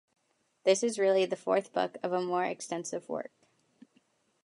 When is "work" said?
3.07-3.31